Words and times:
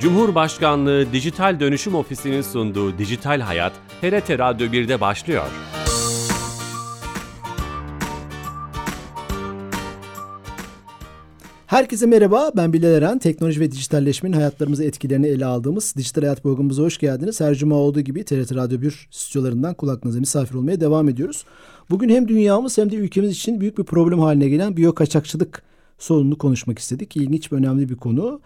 Cumhurbaşkanlığı 0.00 1.12
Dijital 1.12 1.60
Dönüşüm 1.60 1.94
Ofisi'nin 1.94 2.42
sunduğu 2.42 2.98
Dijital 2.98 3.40
Hayat, 3.40 3.72
TRT 4.00 4.30
Radyo 4.30 4.66
1'de 4.66 5.00
başlıyor. 5.00 5.44
Herkese 11.66 12.06
merhaba, 12.06 12.50
ben 12.56 12.72
Bilal 12.72 12.92
Eren. 12.92 13.18
Teknoloji 13.18 13.60
ve 13.60 13.72
dijitalleşmenin 13.72 14.32
hayatlarımızı 14.32 14.84
etkilerini 14.84 15.26
ele 15.26 15.46
aldığımız 15.46 15.94
Dijital 15.96 16.22
Hayat 16.22 16.42
programımıza 16.42 16.82
hoş 16.82 16.98
geldiniz. 16.98 17.40
Her 17.40 17.54
cuma 17.54 17.74
olduğu 17.74 18.00
gibi 18.00 18.24
TRT 18.24 18.54
Radyo 18.54 18.80
1 18.80 19.08
stüdyolarından 19.10 19.74
kulaklarınıza 19.74 20.20
misafir 20.20 20.54
olmaya 20.54 20.80
devam 20.80 21.08
ediyoruz. 21.08 21.44
Bugün 21.90 22.08
hem 22.08 22.28
dünyamız 22.28 22.78
hem 22.78 22.90
de 22.90 22.96
ülkemiz 22.96 23.30
için 23.30 23.60
büyük 23.60 23.78
bir 23.78 23.84
problem 23.84 24.18
haline 24.18 24.48
gelen 24.48 24.76
biyo 24.76 24.94
kaçakçılık 24.94 25.62
sorununu 25.98 26.38
konuşmak 26.38 26.78
istedik. 26.78 27.16
İlginç 27.16 27.52
ve 27.52 27.56
önemli 27.56 27.88
bir 27.88 27.96
konu. 27.96 28.40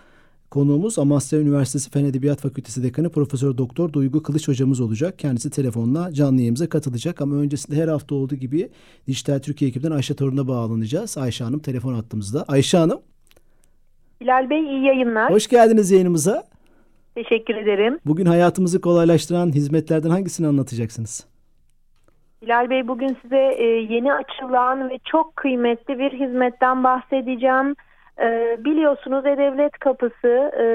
Konuğumuz 0.54 0.98
Amasya 0.98 1.40
Üniversitesi 1.40 1.90
Fen 1.90 2.04
Edebiyat 2.04 2.40
Fakültesi 2.40 2.82
Dekanı 2.82 3.10
Profesör 3.12 3.58
Doktor 3.58 3.92
Duygu 3.92 4.22
Kılıç 4.22 4.48
hocamız 4.48 4.80
olacak. 4.80 5.18
Kendisi 5.18 5.50
telefonla 5.50 6.12
canlı 6.12 6.40
yayımıza 6.40 6.68
katılacak 6.68 7.20
ama 7.20 7.36
öncesinde 7.36 7.82
her 7.82 7.88
hafta 7.88 8.14
olduğu 8.14 8.34
gibi 8.34 8.68
Dijital 9.06 9.38
Türkiye 9.38 9.68
ekibinden 9.68 9.90
Ayşe 9.90 10.16
Torun'a 10.16 10.48
bağlanacağız. 10.48 11.18
Ayşe 11.18 11.44
Hanım 11.44 11.60
telefon 11.60 11.94
attığımızda. 11.94 12.44
Ayşe 12.48 12.78
Hanım. 12.78 13.00
Bilal 14.20 14.50
Bey 14.50 14.60
iyi 14.60 14.84
yayınlar. 14.84 15.32
Hoş 15.32 15.48
geldiniz 15.48 15.90
yayınımıza. 15.90 16.44
Teşekkür 17.14 17.56
ederim. 17.56 17.98
Bugün 18.06 18.26
hayatımızı 18.26 18.80
kolaylaştıran 18.80 19.52
hizmetlerden 19.52 20.10
hangisini 20.10 20.46
anlatacaksınız? 20.46 21.26
Bilal 22.42 22.70
Bey 22.70 22.88
bugün 22.88 23.16
size 23.22 23.54
e, 23.58 23.64
yeni 23.64 24.12
açılan 24.12 24.90
ve 24.90 24.98
çok 25.04 25.36
kıymetli 25.36 25.98
bir 25.98 26.12
hizmetten 26.12 26.84
bahsedeceğim. 26.84 27.74
E, 28.20 28.56
biliyorsunuz 28.64 29.26
E-Devlet 29.26 29.78
Kapısı 29.78 30.52
e, 30.58 30.66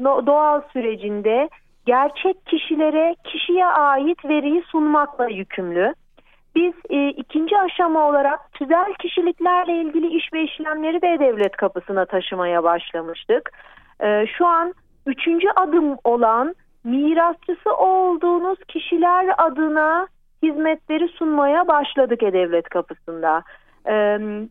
doğal 0.00 0.60
sürecinde 0.72 1.48
gerçek 1.86 2.46
kişilere 2.46 3.16
kişiye 3.24 3.66
ait 3.66 4.24
veriyi 4.24 4.62
sunmakla 4.62 5.28
yükümlü. 5.28 5.94
Biz 6.54 6.72
e, 6.90 7.08
ikinci 7.08 7.58
aşama 7.58 8.08
olarak 8.08 8.52
tüzel 8.52 8.94
kişiliklerle 8.94 9.80
ilgili 9.80 10.16
iş 10.16 10.32
ve 10.32 10.42
işlemleri 10.42 11.02
de 11.02 11.18
devlet 11.18 11.56
kapısına 11.56 12.04
taşımaya 12.04 12.64
başlamıştık. 12.64 13.52
E, 14.00 14.26
şu 14.26 14.46
an 14.46 14.74
üçüncü 15.06 15.48
adım 15.56 15.96
olan 16.04 16.54
mirasçısı 16.84 17.76
olduğunuz 17.76 18.58
kişiler 18.68 19.34
adına 19.38 20.08
hizmetleri 20.42 21.08
sunmaya 21.08 21.68
başladık 21.68 22.22
E-Devlet 22.22 22.68
kapısında. 22.68 23.42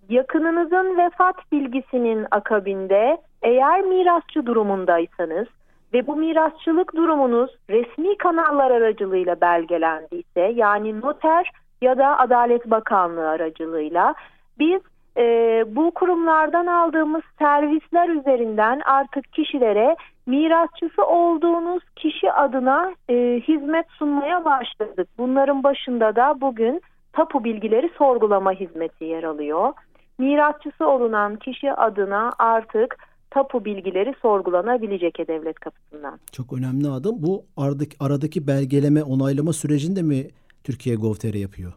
Yakınınızın 0.09 0.97
vefat 0.97 1.51
bilgisinin 1.51 2.25
akabinde 2.31 3.17
eğer 3.41 3.81
mirasçı 3.81 4.45
durumundaysanız 4.45 5.47
ve 5.93 6.07
bu 6.07 6.15
mirasçılık 6.15 6.95
durumunuz 6.95 7.57
resmi 7.69 8.17
kanallar 8.17 8.71
aracılığıyla 8.71 9.41
belgelendiyse 9.41 10.41
yani 10.41 11.01
noter 11.01 11.51
ya 11.81 11.97
da 11.97 12.19
Adalet 12.19 12.71
Bakanlığı 12.71 13.29
aracılığıyla 13.29 14.15
biz 14.59 14.81
e, 15.17 15.23
bu 15.67 15.91
kurumlardan 15.91 16.67
aldığımız 16.67 17.21
servisler 17.39 18.09
üzerinden 18.09 18.81
artık 18.85 19.33
kişilere 19.33 19.95
mirasçısı 20.25 21.05
olduğunuz 21.05 21.83
kişi 21.95 22.31
adına 22.31 22.93
e, 23.09 23.15
hizmet 23.47 23.85
sunmaya 23.89 24.45
başladık. 24.45 25.07
Bunların 25.17 25.63
başında 25.63 26.15
da 26.15 26.41
bugün 26.41 26.81
tapu 27.15 27.43
bilgileri 27.43 27.89
sorgulama 27.97 28.51
hizmeti 28.51 29.05
yer 29.05 29.23
alıyor. 29.23 29.73
Mirasçısı 30.17 30.87
olunan 30.87 31.35
kişi 31.35 31.73
adına 31.73 32.31
artık 32.39 32.97
tapu 33.29 33.65
bilgileri 33.65 34.13
sorgulanabilecek 34.21 35.27
devlet 35.27 35.59
kapısından. 35.59 36.19
Çok 36.31 36.53
önemli 36.53 36.89
adım. 36.89 37.15
Bu 37.19 37.45
aradaki, 37.57 37.97
aradaki 37.99 38.47
belgeleme, 38.47 39.03
onaylama 39.03 39.53
sürecinde 39.53 40.01
mi 40.01 40.27
Türkiye 40.63 40.95
Gov.tr 40.95 41.33
yapıyor? 41.33 41.73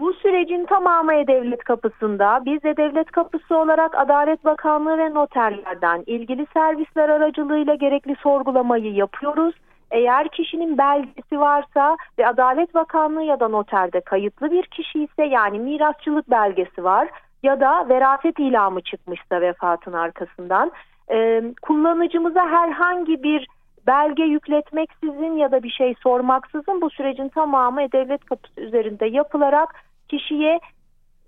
Bu 0.00 0.12
sürecin 0.12 0.66
tamamı 0.66 1.14
E-Devlet 1.14 1.64
kapısında. 1.64 2.42
Biz 2.46 2.64
E-Devlet 2.64 3.10
kapısı 3.10 3.56
olarak 3.56 3.94
Adalet 3.98 4.44
Bakanlığı 4.44 4.98
ve 4.98 5.14
noterlerden 5.14 6.04
ilgili 6.06 6.46
servisler 6.54 7.08
aracılığıyla 7.08 7.74
gerekli 7.74 8.16
sorgulamayı 8.22 8.92
yapıyoruz. 8.94 9.54
Eğer 9.90 10.28
kişinin 10.28 10.78
belgesi 10.78 11.40
varsa 11.40 11.96
ve 12.18 12.26
Adalet 12.26 12.74
Bakanlığı 12.74 13.22
ya 13.22 13.40
da 13.40 13.48
noterde 13.48 14.00
kayıtlı 14.00 14.50
bir 14.50 14.66
kişi 14.66 15.04
ise 15.04 15.24
yani 15.24 15.58
mirasçılık 15.58 16.30
belgesi 16.30 16.84
var 16.84 17.08
ya 17.42 17.60
da 17.60 17.88
verafet 17.88 18.38
ilamı 18.38 18.80
çıkmışsa 18.80 19.40
vefatın 19.40 19.92
arkasından 19.92 20.72
e, 21.12 21.42
kullanıcımıza 21.62 22.40
herhangi 22.40 23.22
bir 23.22 23.46
belge 23.86 24.22
yükletmeksizin 24.22 25.36
ya 25.36 25.52
da 25.52 25.62
bir 25.62 25.70
şey 25.70 25.94
sormaksızın 26.02 26.80
bu 26.80 26.90
sürecin 26.90 27.28
tamamı 27.28 27.92
devlet 27.92 28.24
kapısı 28.24 28.60
üzerinde 28.60 29.06
yapılarak 29.06 29.74
kişiye 30.08 30.60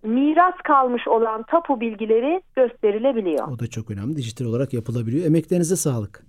miras 0.02 0.54
kalmış 0.64 1.08
olan 1.08 1.42
tapu 1.42 1.80
bilgileri 1.80 2.42
gösterilebiliyor. 2.56 3.48
O 3.48 3.58
da 3.58 3.66
çok 3.66 3.90
önemli. 3.90 4.16
Dijital 4.16 4.46
olarak 4.46 4.72
yapılabiliyor. 4.72 5.26
Emeklerinize 5.26 5.76
sağlık. 5.76 6.28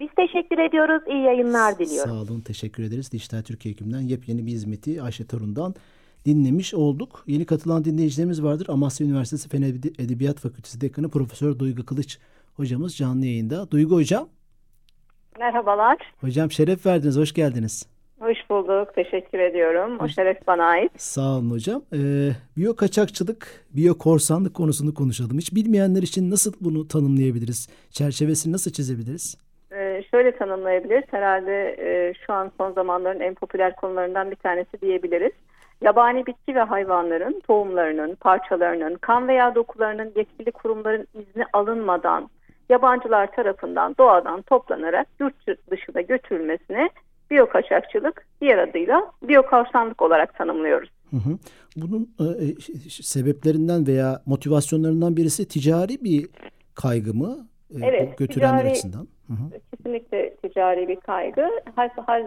Biz 0.00 0.08
teşekkür 0.16 0.58
ediyoruz. 0.58 1.02
İyi 1.08 1.22
yayınlar 1.22 1.78
diliyorum. 1.78 2.10
Sağ 2.10 2.16
olun. 2.22 2.40
Teşekkür 2.40 2.82
ederiz. 2.82 3.12
Dijital 3.12 3.42
Türkiye 3.42 3.72
ekibinden 3.72 4.00
yepyeni 4.00 4.46
bir 4.46 4.50
hizmeti 4.50 5.02
Ayşe 5.02 5.26
Torun'dan 5.26 5.74
dinlemiş 6.26 6.74
olduk. 6.74 7.24
Yeni 7.26 7.44
katılan 7.46 7.84
dinleyicilerimiz 7.84 8.42
vardır. 8.42 8.66
Amasya 8.68 9.06
Üniversitesi 9.06 9.48
Fen 9.48 9.62
Edebiyat 9.98 10.38
Fakültesi 10.40 10.80
Dekanı 10.80 11.08
Profesör 11.10 11.58
Duygu 11.58 11.84
Kılıç 11.86 12.18
hocamız 12.54 12.96
canlı 12.96 13.26
yayında. 13.26 13.70
Duygu 13.70 13.94
hocam. 13.94 14.28
Merhabalar. 15.38 15.98
Hocam 16.20 16.50
şeref 16.50 16.86
verdiniz. 16.86 17.16
Hoş 17.16 17.32
geldiniz. 17.34 17.86
Hoş 18.18 18.36
bulduk. 18.50 18.94
Teşekkür 18.94 19.38
ediyorum. 19.38 19.98
O 20.00 20.08
şeref 20.08 20.46
bana 20.46 20.64
ait. 20.64 20.90
Sağ 20.96 21.36
olun 21.38 21.50
hocam. 21.50 21.82
Ee, 21.92 22.30
biyo 22.56 22.76
kaçakçılık, 22.76 23.66
biyo 23.70 23.98
korsanlık 23.98 24.54
konusunu 24.54 24.94
konuşalım. 24.94 25.38
Hiç 25.38 25.54
bilmeyenler 25.54 26.02
için 26.02 26.30
nasıl 26.30 26.52
bunu 26.60 26.88
tanımlayabiliriz? 26.88 27.68
Çerçevesini 27.90 28.52
nasıl 28.52 28.70
çizebiliriz? 28.70 29.36
Şöyle 30.02 30.36
tanımlayabiliriz. 30.36 31.04
Herhalde 31.10 31.76
e, 31.78 32.14
şu 32.26 32.32
an 32.32 32.52
son 32.58 32.72
zamanların 32.72 33.20
en 33.20 33.34
popüler 33.34 33.76
konularından 33.76 34.30
bir 34.30 34.36
tanesi 34.36 34.80
diyebiliriz. 34.80 35.32
Yabani 35.80 36.26
bitki 36.26 36.54
ve 36.54 36.60
hayvanların 36.60 37.40
tohumlarının, 37.40 38.14
parçalarının, 38.14 38.94
kan 38.94 39.28
veya 39.28 39.54
dokularının 39.54 40.12
yetkili 40.16 40.50
kurumların 40.52 41.06
izni 41.14 41.44
alınmadan 41.52 42.30
yabancılar 42.68 43.32
tarafından 43.32 43.94
doğadan 43.98 44.42
toplanarak 44.42 45.06
yurt 45.20 45.34
dışına 45.70 46.00
götürülmesine 46.00 46.90
biyokaçakçılık 47.30 48.26
diğer 48.40 48.58
adıyla 48.58 49.12
biyokorsanlık 49.22 50.02
olarak 50.02 50.38
tanımlıyoruz. 50.38 50.90
Hı 51.10 51.16
hı. 51.16 51.38
Bunun 51.76 52.14
e, 52.20 52.44
e 52.44 52.54
sebeplerinden 52.90 53.86
veya 53.86 54.22
motivasyonlarından 54.26 55.16
birisi 55.16 55.48
ticari 55.48 56.04
bir 56.04 56.28
kaygı 56.74 57.14
mı? 57.14 57.48
E, 57.70 57.86
evet. 57.86 58.18
Götürenler 58.18 58.58
ticari, 58.58 58.70
açısından. 58.70 59.08
Hı 59.28 59.32
hı. 59.32 59.60
Kesinlikle 59.70 60.34
ticari 60.34 60.88
bir 60.88 60.96
kaygı. 60.96 61.50
Hal, 61.76 61.88
hal, 62.06 62.26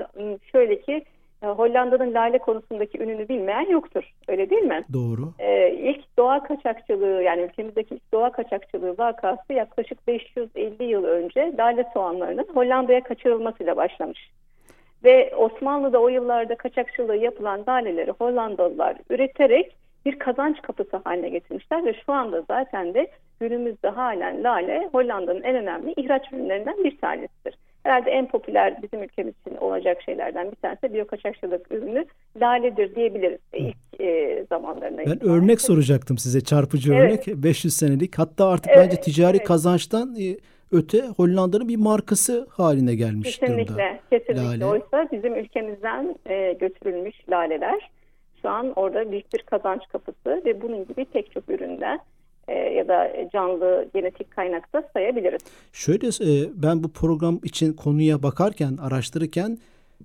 şöyle 0.51 0.81
ki 0.81 1.05
Hollanda'nın 1.41 2.13
lale 2.13 2.37
konusundaki 2.37 2.99
ününü 2.99 3.29
bilmeyen 3.29 3.69
yoktur. 3.69 4.03
Öyle 4.27 4.49
değil 4.49 4.61
mi? 4.61 4.85
Doğru. 4.93 5.33
Ee, 5.39 5.71
ilk 5.73 6.17
doğa 6.17 6.43
kaçakçılığı 6.43 7.23
yani 7.23 7.41
ülkemizdeki 7.41 7.95
ilk 7.95 8.13
doğa 8.13 8.31
kaçakçılığı 8.31 8.97
vakası 8.97 9.53
yaklaşık 9.53 10.07
550 10.07 10.83
yıl 10.83 11.03
önce 11.03 11.53
lale 11.57 11.85
soğanlarının 11.93 12.47
Hollanda'ya 12.53 13.03
kaçırılmasıyla 13.03 13.77
başlamış. 13.77 14.31
Ve 15.03 15.35
Osmanlı'da 15.35 15.99
o 15.99 16.07
yıllarda 16.07 16.55
kaçakçılığı 16.55 17.15
yapılan 17.15 17.63
laleleri 17.67 18.11
Hollandalılar 18.11 18.97
üreterek 19.09 19.75
bir 20.05 20.19
kazanç 20.19 20.61
kapısı 20.61 20.97
haline 21.03 21.29
getirmişler 21.29 21.85
ve 21.85 21.93
şu 22.05 22.13
anda 22.13 22.43
zaten 22.47 22.93
de 22.93 23.07
günümüzde 23.39 23.87
halen 23.87 24.43
lale 24.43 24.89
Hollanda'nın 24.91 25.43
en 25.43 25.55
önemli 25.55 25.93
ihraç 25.97 26.33
ürünlerinden 26.33 26.83
bir 26.83 26.97
tanesidir. 26.97 27.57
Herhalde 27.83 28.11
en 28.11 28.27
popüler 28.27 28.81
bizim 28.81 29.03
ülkemiz 29.03 29.33
için 29.41 29.57
olacak 29.57 30.01
şeylerden 30.05 30.51
bir 30.51 30.55
tanesi 30.55 30.93
biyokaçakçılık 30.93 31.71
ürünü 31.71 32.05
laledir 32.41 32.95
diyebiliriz 32.95 33.39
ilk 33.53 34.01
e, 34.01 34.45
zamanlarına. 34.49 34.97
Ben 34.97 35.03
itibaren. 35.03 35.35
örnek 35.35 35.61
soracaktım 35.61 36.17
size 36.17 36.41
çarpıcı 36.41 36.93
evet. 36.93 37.27
örnek 37.27 37.43
500 37.43 37.73
senelik 37.73 38.19
hatta 38.19 38.47
artık 38.47 38.71
evet, 38.75 38.85
bence 38.85 39.01
ticari 39.01 39.37
evet. 39.37 39.47
kazançtan 39.47 40.15
e, 40.15 40.37
öte 40.71 41.01
Hollanda'nın 41.17 41.67
bir 41.67 41.77
markası 41.77 42.47
haline 42.49 42.95
gelmiş 42.95 43.39
kesinlikle, 43.39 43.67
durumda. 43.67 43.99
Kesinlikle. 44.09 44.43
Lale. 44.43 44.65
Oysa 44.65 45.07
bizim 45.11 45.35
ülkemizden 45.35 46.15
e, 46.25 46.53
götürülmüş 46.53 47.15
laleler 47.29 47.89
şu 48.41 48.49
an 48.49 48.73
orada 48.75 49.11
büyük 49.11 49.33
bir 49.33 49.41
kazanç 49.41 49.81
kapısı 49.91 50.41
ve 50.45 50.61
bunun 50.61 50.87
gibi 50.87 51.05
pek 51.05 51.31
çok 51.31 51.49
üründen 51.49 51.99
e, 52.47 52.53
ya 52.53 52.87
da 52.87 53.11
canlı 53.33 53.89
genetik 53.93 54.31
kaynakta 54.31 54.83
sayabiliriz. 54.93 55.41
Şöyle 55.73 56.07
e, 56.07 56.49
ben 56.55 56.83
bu 56.83 56.91
program 56.91 57.39
için 57.43 57.73
konuya 57.73 58.23
bakarken, 58.23 58.77
araştırırken 58.77 59.57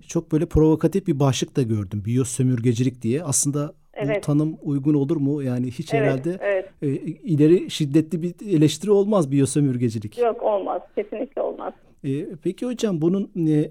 çok 0.08 0.32
böyle 0.32 0.46
provokatif 0.46 1.06
bir 1.06 1.20
başlık 1.20 1.56
da 1.56 1.62
gördüm. 1.62 2.02
Biyosömürgecilik 2.06 3.02
diye. 3.02 3.22
Aslında 3.22 3.74
evet. 3.94 4.16
bu 4.16 4.20
tanım 4.20 4.58
uygun 4.62 4.94
olur 4.94 5.16
mu? 5.16 5.42
Yani 5.42 5.66
hiç 5.66 5.94
evet, 5.94 6.02
herhalde 6.02 6.38
evet. 6.40 6.68
E, 6.82 6.88
ileri 6.88 7.70
şiddetli 7.70 8.22
bir 8.22 8.34
eleştiri 8.56 8.90
olmaz 8.90 9.30
biyosömürgecilik. 9.30 10.18
Yok 10.18 10.42
olmaz. 10.42 10.82
Kesinlikle 10.94 11.42
olmaz. 11.42 11.72
E, 12.04 12.26
peki 12.42 12.66
hocam 12.66 13.00
bunun 13.00 13.30
e, 13.48 13.70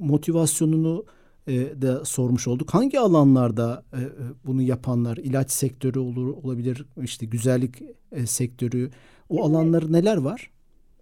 motivasyonunu 0.00 1.04
e, 1.46 1.82
da 1.82 2.04
sormuş 2.04 2.48
olduk. 2.48 2.74
Hangi 2.74 3.00
alanlarda 3.00 3.82
e, 3.92 3.96
e, 3.96 4.06
bunu 4.46 4.62
yapanlar? 4.62 5.16
İlaç 5.16 5.50
sektörü 5.50 5.98
olur 5.98 6.34
olabilir, 6.44 6.86
işte 7.02 7.26
güzellik 7.26 7.82
e, 8.12 8.26
sektörü. 8.26 8.90
O 9.30 9.44
alanları 9.44 9.92
neler 9.92 10.16
var? 10.16 10.50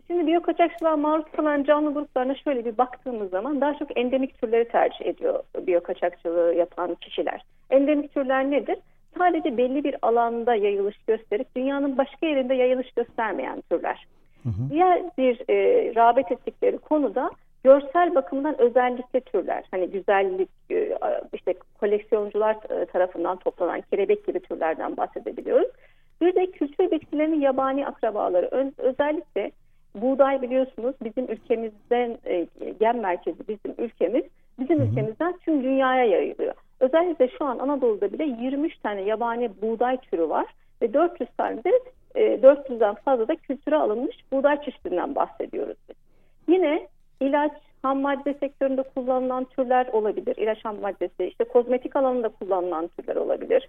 Şimdi 0.07 0.27
biyokaçakçılığa 0.27 0.97
maruz 0.97 1.25
kalan 1.37 1.65
canlı 1.65 1.95
gruplarına 1.95 2.35
şöyle 2.35 2.65
bir 2.65 2.79
baktığımız 2.79 3.31
zaman 3.31 3.61
daha 3.61 3.79
çok 3.79 3.99
endemik 3.99 4.41
türleri 4.41 4.69
tercih 4.69 5.07
ediyor 5.07 5.43
biyokaçakçılığı 5.67 6.55
yapan 6.55 6.95
kişiler. 6.95 7.45
Endemik 7.71 8.15
türler 8.15 8.51
nedir? 8.51 8.79
Sadece 9.19 9.57
belli 9.57 9.85
bir 9.85 9.97
alanda 10.03 10.55
yayılış 10.55 10.97
gösterip 11.07 11.57
dünyanın 11.57 11.99
başka 11.99 12.27
yerinde 12.27 12.55
yayılış 12.55 12.93
göstermeyen 12.93 13.63
türler. 13.71 14.07
Hı 14.43 14.49
hı. 14.49 14.71
Diğer 14.71 15.03
bir 15.19 15.51
e, 15.51 15.55
rağbet 15.95 16.33
ettikleri 16.33 16.79
konuda 16.79 17.31
görsel 17.65 18.15
bakımdan 18.15 18.61
özellikle 18.61 19.21
türler. 19.21 19.65
Hani 19.71 19.91
güzellik, 19.91 20.51
e, 20.71 20.99
işte 21.33 21.55
koleksiyoncular 21.81 22.57
e, 22.71 22.87
tarafından 22.87 23.37
toplanan 23.37 23.81
kelebek 23.81 24.27
gibi 24.27 24.41
türlerden 24.41 24.97
bahsedebiliyoruz. 24.97 25.69
Bir 26.21 26.35
de 26.35 26.47
kültür 26.47 26.91
bitkilerinin 26.91 27.41
yabani 27.41 27.87
akrabaları. 27.87 28.73
Özellikle 28.79 29.51
buğday 29.95 30.43
biliyorsunuz 30.43 30.95
bizim 31.05 31.25
ülkemizden 31.31 32.19
e, 32.27 32.47
gen 32.81 32.97
merkezi 32.97 33.49
bizim 33.49 33.75
ülkemiz. 33.79 34.25
Bizim 34.59 34.79
hı 34.79 34.83
hı. 34.83 34.87
ülkemizden 34.87 35.39
tüm 35.39 35.63
dünyaya 35.63 36.05
yayılıyor. 36.05 36.55
Özellikle 36.81 37.29
şu 37.39 37.45
an 37.45 37.59
Anadolu'da 37.59 38.13
bile 38.13 38.25
23 38.25 38.79
tane 38.79 39.03
yabani 39.03 39.51
buğday 39.63 39.97
türü 39.97 40.29
var 40.29 40.47
ve 40.83 40.93
400 40.93 41.31
tane 41.37 41.65
de 41.65 41.71
400'den 42.15 42.95
fazla 42.95 43.29
da 43.29 43.37
kültüre 43.37 43.77
alınmış 43.77 44.17
buğday 44.33 44.63
çeşidinden 44.65 45.15
bahsediyoruz 45.15 45.77
biz. 45.89 45.97
Yine 46.49 46.89
ilaç, 47.21 47.53
ham 47.83 48.01
madde 48.01 48.35
sektöründe 48.41 48.83
kullanılan 48.83 49.45
türler 49.45 49.87
olabilir. 49.87 50.37
İlaç 50.37 50.65
ham 50.65 50.81
maddesi, 50.81 51.25
işte 51.25 51.45
kozmetik 51.45 51.97
alanında 51.97 52.29
kullanılan 52.29 52.91
türler 52.99 53.17
olabilir. 53.17 53.69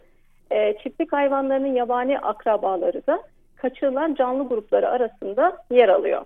E, 0.52 0.78
çiftlik 0.84 1.14
hayvanlarının 1.14 1.74
yabani 1.74 2.20
akrabaları 2.20 3.08
da 3.08 3.20
kaçırılan 3.56 4.16
canlı 4.16 4.48
grupları 4.48 4.90
arasında 4.90 5.58
yer 5.72 5.90
alıyor. 5.90 6.26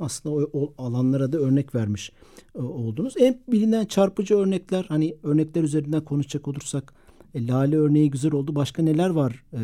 Aslında 0.00 0.34
o, 0.34 0.60
o 0.60 0.72
alanlara 0.78 1.32
da 1.32 1.38
örnek 1.38 1.74
vermiş 1.74 2.12
e, 2.58 2.62
oldunuz. 2.62 3.14
En 3.18 3.34
bilinen 3.48 3.84
çarpıcı 3.84 4.38
örnekler 4.38 4.84
hani 4.88 5.14
örnekler 5.22 5.62
üzerinden 5.62 6.00
konuşacak 6.00 6.48
olursak 6.48 6.92
e, 7.34 7.46
lale 7.46 7.76
örneği 7.76 8.10
güzel 8.10 8.32
oldu. 8.32 8.54
Başka 8.54 8.82
neler 8.82 9.10
var? 9.10 9.44
E, 9.52 9.60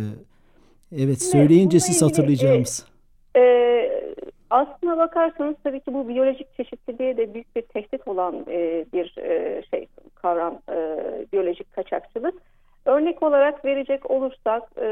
evet 0.92 1.22
söyleyince 1.22 1.80
siz 1.80 2.02
hatırlayacağımız. 2.02 2.86
E, 3.34 3.40
e, 3.40 3.42
aslına 4.50 4.98
bakarsanız 4.98 5.56
tabii 5.64 5.80
ki 5.80 5.94
bu 5.94 6.08
biyolojik 6.08 6.54
çeşitliliğe 6.54 7.16
de 7.16 7.34
büyük 7.34 7.56
bir 7.56 7.62
tehdit 7.62 8.08
olan 8.08 8.44
e, 8.48 8.84
bir 8.92 9.18
e, 9.18 9.62
şey 9.70 9.86
kavram 10.14 10.58
e, 10.70 10.76
biyolojik 11.32 11.72
kaçakçılık. 11.72 12.34
Örnek 12.84 13.22
olarak 13.22 13.64
verecek 13.64 14.10
olursak 14.10 14.62
e, 14.80 14.86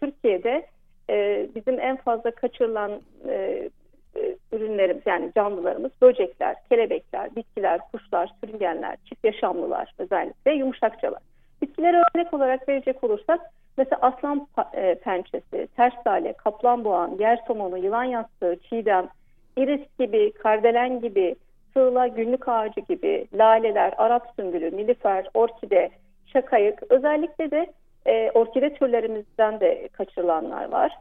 Türkiye'de 0.00 0.66
e, 1.10 1.46
bizim 1.54 1.80
en 1.80 1.96
fazla 1.96 2.30
kaçırılan 2.30 3.00
e, 3.28 3.68
e, 4.16 4.36
ürünlerimiz 4.52 5.02
yani 5.06 5.32
canlılarımız 5.34 5.90
böcekler, 6.02 6.56
kelebekler, 6.68 7.36
bitkiler, 7.36 7.80
kuşlar, 7.92 8.30
sürüngenler, 8.44 8.96
çift 9.04 9.24
yaşamlılar 9.24 9.94
özellikle 9.98 10.52
yumuşakçalar. 10.52 11.22
Bitkilere 11.62 11.96
örnek 11.96 12.34
olarak 12.34 12.68
verecek 12.68 13.04
olursak 13.04 13.40
mesela 13.76 13.98
aslan 14.02 14.46
e, 14.74 14.94
pençesi, 14.94 15.68
ters 15.76 16.06
lale, 16.06 16.32
kaplan 16.32 16.84
boğan, 16.84 17.16
yer 17.18 17.38
somonu, 17.46 17.78
yılan 17.78 18.04
yastığı, 18.04 18.56
çiğdem, 18.68 19.08
iris 19.56 19.98
gibi, 19.98 20.32
kardelen 20.32 21.00
gibi, 21.00 21.36
sığla, 21.74 22.06
günlük 22.06 22.48
ağacı 22.48 22.80
gibi, 22.80 23.26
laleler, 23.34 23.94
Arap 23.96 24.32
sümbülü, 24.36 24.76
nilüfer, 24.76 25.28
orkide, 25.34 25.90
şakayık 26.26 26.82
özellikle 26.90 27.50
de 27.50 27.66
e, 28.06 28.30
orkide 28.30 28.74
türlerimizden 28.74 29.60
de 29.60 29.88
kaçırılanlar 29.92 30.64
var. 30.64 30.98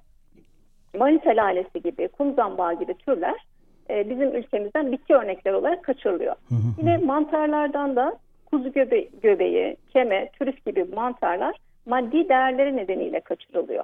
Manisa 0.98 1.30
lalesi 1.30 1.82
gibi, 1.82 2.08
kum 2.08 2.34
zambağı 2.34 2.80
gibi 2.80 2.94
türler 2.94 3.46
e, 3.90 4.10
bizim 4.10 4.36
ülkemizden 4.36 4.92
bitki 4.92 5.16
örnekler 5.16 5.54
olarak 5.54 5.84
kaçırılıyor. 5.84 6.36
Yine 6.78 6.98
mantarlardan 6.98 7.96
da 7.96 8.18
kuzu 8.52 8.72
göbe 8.72 9.02
göbeği, 9.02 9.78
keme, 9.94 10.30
türüf 10.40 10.66
gibi 10.66 10.84
mantarlar 10.84 11.56
maddi 11.86 12.30
değerleri 12.30 12.76
nedeniyle 12.78 13.20
kaçırılıyor. 13.20 13.84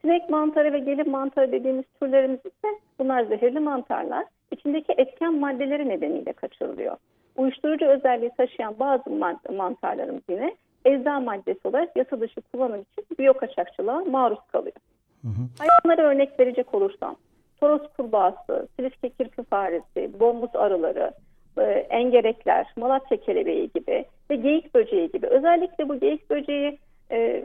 Sinek 0.00 0.30
mantarı 0.30 0.72
ve 0.72 0.78
gelip 0.78 1.06
mantarı 1.06 1.52
dediğimiz 1.52 1.84
türlerimiz 2.00 2.38
ise 2.38 2.68
bunlar 2.98 3.22
zehirli 3.22 3.60
mantarlar. 3.60 4.24
içindeki 4.50 4.92
etken 4.96 5.34
maddeleri 5.34 5.88
nedeniyle 5.88 6.32
kaçırılıyor. 6.32 6.96
Uyuşturucu 7.36 7.86
özelliği 7.86 8.30
taşıyan 8.36 8.74
bazı 8.80 9.10
mantarlarımız 9.56 10.22
yine 10.28 10.56
ecza 10.84 11.20
maddesi 11.20 11.68
olarak 11.68 11.96
yasa 11.96 12.20
dışı 12.20 12.40
kullanım 12.40 12.80
için 12.80 13.16
biyokaçakçılığa 13.18 14.04
maruz 14.04 14.38
kalıyor. 14.52 14.76
Hı 15.22 15.28
hı. 15.28 15.42
Hayvanlara 15.58 16.08
örnek 16.08 16.40
verecek 16.40 16.74
olursam 16.74 17.16
toros 17.60 17.82
kurbağası, 17.96 18.68
siliske 18.76 19.08
kirpi 19.08 19.42
faresi, 19.42 20.20
bombuz 20.20 20.50
arıları, 20.54 21.12
e, 21.58 21.62
engerekler, 21.90 22.66
Malatya 22.76 23.16
kelebeği 23.16 23.70
gibi 23.74 24.04
ve 24.30 24.36
geyik 24.36 24.74
böceği 24.74 25.10
gibi. 25.10 25.26
Özellikle 25.26 25.88
bu 25.88 26.00
geyik 26.00 26.30
böceği 26.30 26.78
e, 27.12 27.42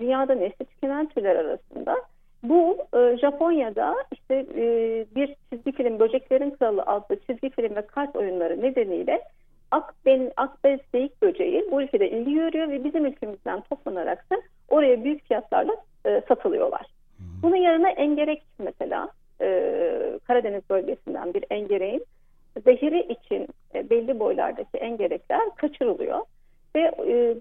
dünyada 0.00 0.34
nesli 0.34 0.64
tükenen 0.64 1.08
türler 1.08 1.36
arasında. 1.36 1.96
Bu 2.42 2.78
e, 2.96 3.16
Japonya'da 3.16 3.94
işte 4.12 4.46
e, 4.56 4.64
bir 5.16 5.36
çizgi 5.50 5.72
film 5.72 5.98
Böceklerin 5.98 6.50
Kralı 6.50 6.82
adlı 6.82 7.16
çizgi 7.26 7.50
film 7.50 7.76
ve 7.76 7.82
kart 7.86 8.16
oyunları 8.16 8.62
nedeniyle 8.62 9.22
Akben, 9.70 10.32
Akbez 10.36 10.80
geyik 10.92 11.22
böceği 11.22 11.64
bu 11.70 11.82
ülkede 11.82 12.10
ilgi 12.10 12.34
görüyor 12.34 12.68
ve 12.68 12.84
bizim 12.84 13.06
ülkemizden 13.06 13.60
toplanarak 13.60 14.30
da 14.30 14.36
oraya 14.68 15.04
büyük 15.04 15.28
fiyatlarla 15.28 15.72
e, 16.06 16.22
satılıyorlar. 16.28 16.86
Bunun 17.42 17.56
yanına 17.56 17.88
engerek 17.90 18.42
mesela 18.58 19.08
e, 19.40 19.48
Karadeniz 20.26 20.62
bölgesinden 20.70 21.34
bir 21.34 21.44
engereğin 21.50 22.04
zehiri 22.64 23.00
için 23.00 23.48
e, 23.74 23.90
belli 23.90 24.20
boylardaki 24.20 24.78
engerekler 24.78 25.40
kaçırılıyor 25.56 26.20
ve 26.76 26.80
e, 27.06 27.36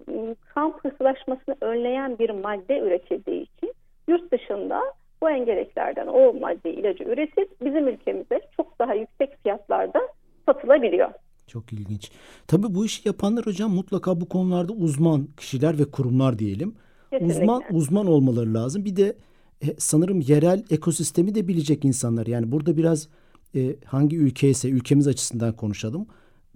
kan 0.54 0.78
pıhtılaşmasını 0.78 1.56
önleyen 1.62 2.20
bir 2.20 2.30
madde 2.30 2.80
üretildiği 2.80 3.42
için 3.42 3.74
yurt 4.08 4.32
dışında 4.32 4.82
bu 5.22 5.30
engereklerden 5.30 6.08
o 6.08 6.34
madde 6.34 6.74
ilacı 6.74 7.04
üretip 7.04 7.62
bizim 7.62 7.88
ülkemizde 7.88 8.42
çok 8.58 8.80
daha 8.80 8.94
yüksek 8.94 9.44
fiyatlarda 9.44 10.00
satılabiliyor. 10.46 11.10
Çok 11.48 11.74
ilginç. 11.74 12.12
Tabii 12.48 12.76
bu 12.76 12.86
işi 12.86 13.08
yapanlar 13.08 13.46
hocam 13.46 13.72
mutlaka 13.72 14.22
bu 14.22 14.30
konularda 14.30 14.74
uzman 14.74 15.28
kişiler 15.38 15.80
ve 15.80 15.92
kurumlar 15.92 16.40
diyelim. 16.40 16.76
Kesinlikle. 17.12 17.42
Uzman 17.42 17.64
uzman 17.72 18.08
olmaları 18.08 18.54
lazım. 18.54 18.86
Bir 18.86 18.96
de 18.96 19.16
e, 19.62 19.68
sanırım 19.78 20.22
yerel 20.22 20.64
ekosistemi 20.70 21.36
de 21.36 21.48
bilecek 21.48 21.86
insanlar. 21.86 22.28
Yani 22.28 22.52
burada 22.52 22.78
biraz 22.78 23.10
e, 23.56 23.76
hangi 23.86 24.18
ülke 24.18 24.50
ise 24.50 24.70
ülkemiz 24.70 25.08
açısından 25.08 25.54
konuşalım. 25.54 26.08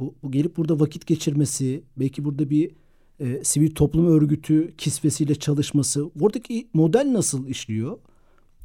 Bu, 0.02 0.14
bu 0.24 0.32
gelip 0.32 0.58
burada 0.58 0.80
vakit 0.80 1.08
geçirmesi, 1.08 1.84
belki 1.98 2.26
burada 2.26 2.50
bir 2.50 2.72
e, 3.20 3.26
sivil 3.44 3.76
toplum 3.76 4.16
örgütü 4.18 4.78
kisvesiyle 4.78 5.36
çalışması. 5.36 6.10
Buradaki 6.16 6.68
model 6.74 7.14
nasıl 7.14 7.48
işliyor? 7.48 7.98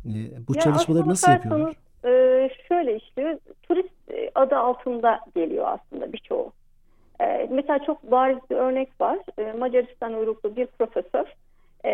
E, 0.05 0.13
bu 0.49 0.55
ya 0.55 0.61
çalışmaları 0.61 1.09
nasıl 1.09 1.33
yapıyorlar? 1.33 1.77
E, 2.05 2.51
şöyle 2.69 2.97
işliyor. 2.97 3.39
Turist 3.63 3.91
adı 4.35 4.57
altında 4.57 5.21
geliyor 5.35 5.67
aslında 5.69 6.13
birçoğu. 6.13 6.53
E, 7.21 7.49
mesela 7.51 7.85
çok 7.87 8.11
bariz 8.11 8.39
bir 8.51 8.57
örnek 8.57 9.01
var. 9.01 9.19
E, 9.39 9.53
Macaristan 9.53 10.15
uyruklu 10.15 10.57
bir 10.57 10.67
profesör 10.67 11.27
e, 11.85 11.91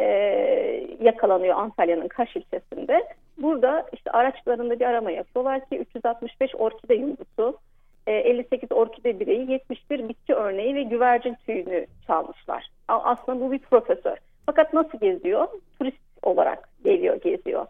yakalanıyor 1.01 1.57
Antalya'nın 1.57 2.09
Kaş 2.09 2.37
ilçesinde. 2.37 3.05
Burada 3.39 3.87
işte 3.93 4.11
araçlarında 4.11 4.81
bir 4.81 4.85
arama 4.85 5.11
yapıyorlar 5.11 5.69
ki 5.69 5.79
365 5.79 6.55
orkide 6.55 6.95
yumrusu, 6.95 7.59
58 8.07 8.71
e, 8.71 8.75
orkide 8.75 9.21
bireyi, 9.21 9.51
71 9.51 10.09
bitki 10.09 10.35
örneği 10.35 10.75
ve 10.75 10.83
güvercin 10.83 11.37
tüyünü 11.47 11.87
çalmışlar. 12.07 12.69
Aslında 12.89 13.41
bu 13.41 13.53
bir 13.53 13.59
profesör. 13.59 14.17
Fakat 14.47 14.73
nasıl 14.73 14.99
geziyor? 14.99 15.49
Turist 15.79 15.99
olarak 16.23 16.69
geliyor, 16.85 17.21
geziyor. 17.21 17.67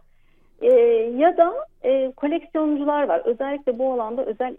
E, 0.61 0.73
ya 1.17 1.37
da 1.37 1.55
e, 1.83 2.13
koleksiyoncular 2.17 3.09
var. 3.09 3.23
Özellikle 3.25 3.79
bu 3.79 3.93
alanda 3.93 4.25
özel 4.25 4.55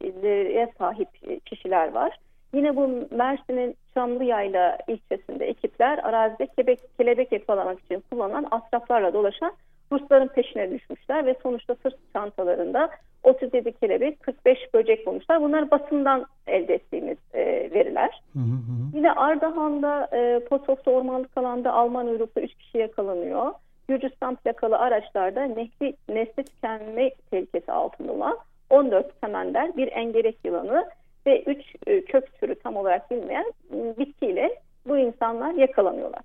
ilgiye 0.00 0.72
sahip 0.78 1.08
kişiler 1.46 1.92
var. 1.92 2.18
Yine 2.54 2.76
bu 2.76 3.08
Mersin'in 3.10 3.76
Çamlıyayla 3.94 4.78
ilçesinde 4.88 5.46
ekipler 5.46 5.98
arazide 5.98 6.46
kelebek, 6.46 6.80
kelebek 6.98 7.32
yakalamak 7.32 7.80
için 7.80 8.04
kullanılan 8.10 8.46
asraflarla 8.50 9.12
dolaşan 9.12 9.52
Rusların 9.92 10.28
peşine 10.28 10.70
düşmüşler 10.70 11.26
ve 11.26 11.34
sonuçta 11.42 11.74
sırt 11.74 11.96
çantalarında 12.12 12.90
37 13.24 13.72
kelebek, 13.72 14.20
45 14.20 14.74
böcek 14.74 15.06
bulmuşlar. 15.06 15.42
Bunlar 15.42 15.70
basından 15.70 16.26
elde 16.46 16.74
ettiğimiz 16.74 17.18
e, 17.34 17.70
veriler. 17.74 18.22
Hı 18.32 18.38
hı. 18.38 18.96
Yine 18.96 19.12
Ardahan'da 19.12 20.08
e, 20.12 20.40
Posof'ta 20.44 20.90
ormanlık 20.90 21.38
alanda 21.38 21.72
Alman 21.72 22.06
uyruklu 22.06 22.40
3 22.40 22.54
kişi 22.54 22.78
yakalanıyor. 22.78 23.52
Gürcistan 23.88 24.36
plakalı 24.36 24.78
araçlarda 24.78 25.44
nesli, 25.44 25.96
nesli 26.08 26.44
tükenme 26.44 27.10
tehlikesi 27.30 27.72
altında 27.72 28.12
olan 28.12 28.38
14 28.70 29.06
semender, 29.20 29.76
bir 29.76 29.92
engerek 29.92 30.36
yılanı 30.44 30.86
ve 31.26 31.42
3 31.42 31.58
e, 31.86 32.04
kök 32.04 32.40
türü 32.40 32.54
tam 32.54 32.76
olarak 32.76 33.10
bilmeyen 33.10 33.52
e, 33.72 33.98
bitkiyle 33.98 34.58
bu 34.86 34.98
insanlar 34.98 35.54
yakalanıyorlar. 35.54 36.22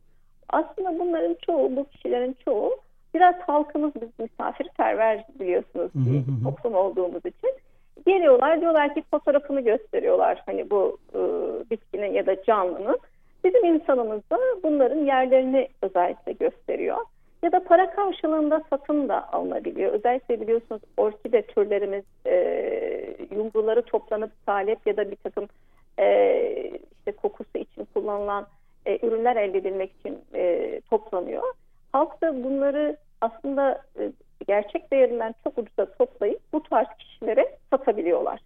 Aslında 0.50 1.00
bunların 1.00 1.36
çoğu, 1.46 1.76
bu 1.76 1.86
kişilerin 1.86 2.36
çoğu 2.46 2.78
biraz 3.14 3.36
halkımız 3.36 3.92
biz 4.02 4.10
misafirperver 4.20 5.26
biliyorsunuz 5.40 5.92
hı. 5.96 6.44
toplum 6.44 6.76
olduğumuz 6.76 7.26
için. 7.26 7.52
Geliyorlar 8.06 8.62
diyorlar 8.62 8.94
ki 8.94 9.04
fotoğrafını 9.12 9.62
gösteriyorlar 9.62 10.44
hani 10.46 10.70
bu 10.70 10.98
e, 11.14 11.20
bitkinin 11.72 12.14
ya 12.14 12.26
da 12.26 12.44
canlının. 12.44 13.00
Bizim 13.44 13.66
insanımız 13.66 14.22
da 14.32 14.38
bunların 14.64 15.06
yerlerini 15.06 15.68
özellikle 15.82 16.32
gösteriyor. 16.32 16.98
Ya 17.44 17.52
da 17.52 17.64
para 17.64 17.92
karşılığında 17.92 18.64
satın 18.70 19.10
da 19.10 19.34
alınabiliyor. 19.34 19.94
Özellikle 19.94 20.42
biliyorsunuz 20.42 20.82
orkide 20.98 21.42
türlerimiz 21.42 22.04
e, 22.26 22.36
yumruları 23.32 23.82
toplanıp 23.82 24.32
salep 24.46 24.88
ya 24.88 24.98
da 24.98 25.12
bir 25.12 25.16
takım 25.16 25.48
e, 26.00 26.72
işte 26.98 27.12
kokusu 27.12 27.58
için 27.58 27.88
kullanılan 27.94 28.48
e, 28.86 29.08
ürünler 29.08 29.36
elde 29.36 29.58
edilmek 29.58 29.92
için 30.00 30.20
e, 30.34 30.82
toplanıyor. 30.90 31.44
Halk 31.92 32.22
da 32.22 32.44
bunları 32.44 32.98
aslında 33.22 33.82
e, 34.00 34.12
gerçek 34.48 34.92
değerinden 34.92 35.36
çok 35.44 35.58
ucuza 35.58 35.86
toplayıp 35.86 36.40
bu 36.54 36.64
tarz 36.64 36.88
kişilere 37.00 37.58
satabiliyorlar. 37.70 38.40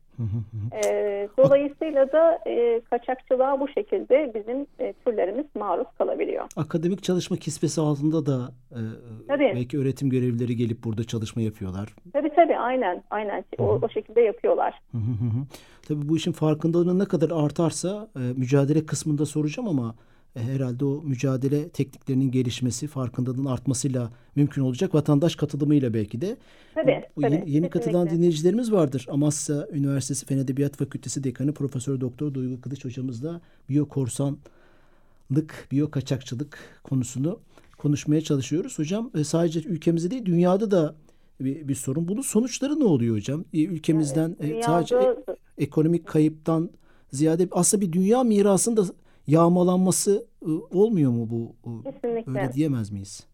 E, 0.86 1.30
dolayısıyla 1.38 2.12
da 2.12 2.40
e, 2.48 2.82
kaçakçılığa 2.90 3.60
bu 3.60 3.68
şekilde 3.68 4.32
bizim 4.36 4.68
e, 4.80 4.94
türlerimiz 4.94 5.46
maruz 5.56 5.88
kalabiliyor. 5.98 6.46
Akademik 6.56 7.04
çalışma 7.04 7.38
kisvesi 7.38 7.82
altında 7.82 8.26
da 8.26 8.52
e, 8.72 8.80
Tabii. 9.28 9.52
belki 9.56 9.80
öğretim 9.80 10.10
görevlileri 10.10 10.56
gelip 10.56 10.84
burada 10.84 11.04
çalışma 11.04 11.42
yapıyorlar. 11.42 11.90
Tabii 12.14 12.30
tabii 12.36 12.58
aynen 12.58 13.04
aynen 13.10 13.46
o, 13.58 13.64
o 13.64 13.90
şekilde 13.90 14.22
yapıyorlar. 14.22 14.82
Tabii 15.88 16.10
bu 16.10 16.18
işin 16.18 16.32
farkındalığı 16.32 17.00
ne 17.00 17.06
kadar 17.06 17.32
artarsa 17.46 18.08
e, 18.16 18.20
mücadele 18.20 18.86
kısmında 18.86 19.26
soracağım 19.26 19.70
ama 19.70 19.96
herhalde 20.36 20.86
o 20.86 21.02
mücadele 21.02 21.70
tekniklerinin 21.70 22.32
gelişmesi, 22.32 22.88
farkındalığın 22.88 23.46
artmasıyla 23.46 24.12
mümkün 24.36 24.62
olacak. 24.62 24.96
Vatandaş 24.96 25.36
katılımıyla 25.36 25.94
belki 25.94 26.22
de. 26.22 26.38
Tabii, 26.76 27.04
Bu 27.16 27.22
tabii, 27.22 27.34
yeni, 27.34 27.52
yeni 27.52 27.70
katılan 27.70 28.10
dinleyicilerimiz 28.10 28.72
vardır. 28.72 29.06
Amasya 29.10 29.68
Üniversitesi 29.74 30.26
Fen 30.26 30.38
Edebiyat 30.38 30.78
Fakültesi 30.78 31.24
Dekanı 31.24 31.54
Profesör 31.54 32.02
Doktor 32.02 32.34
Duygu 32.34 32.62
Kılıç 32.62 32.86
hocamızla 32.86 33.42
biyokorsanlık, 33.70 34.38
biyo 35.72 35.92
kaçakçılık 35.92 36.58
konusunu 36.84 37.40
konuşmaya 37.78 38.22
çalışıyoruz. 38.22 38.80
Hocam 38.80 39.12
e, 39.16 39.24
sadece 39.24 39.60
ülkemizde 39.60 40.12
değil 40.12 40.26
dünyada 40.26 40.72
da 40.72 40.96
bir, 41.40 41.68
bir 41.68 41.76
sorun. 41.76 42.08
Bunun 42.08 42.22
sonuçları 42.22 42.80
ne 42.80 42.84
oluyor 42.84 43.16
hocam? 43.16 43.46
E, 43.54 43.64
Ülkemizden 43.64 44.36
e, 44.40 44.64
sadece 44.64 44.96
e- 44.96 45.00
Dünyada 45.00 45.36
ekonomik 45.58 46.08
kayıptan 46.08 46.70
ziyade 47.12 47.48
aslında 47.52 47.82
bir 47.82 47.92
dünya 47.92 48.24
mirasının 48.24 48.78
da 48.78 48.86
yağmalanması 49.28 50.26
e, 50.42 50.78
olmuyor 50.78 51.12
mu 51.12 51.28
bu? 51.30 51.56
E, 51.70 51.92
Kesinlikle. 51.92 52.42
Öyle 52.42 52.54
diyemez 52.54 52.92
miyiz? 52.92 53.28